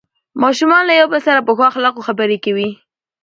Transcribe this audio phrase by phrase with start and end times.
[0.43, 2.69] ماشومان له یو بل سره په ښو اخلاقو خبرې کوي